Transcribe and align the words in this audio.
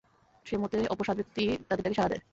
সে 0.45 0.55
মতে, 0.57 0.77
অপর 0.87 1.05
সাত 1.07 1.15
ব্যক্তি 1.17 1.43
তাদের 1.67 1.83
ডাকে 1.83 1.97
সাড়া 1.97 2.11
দেয়। 2.11 2.21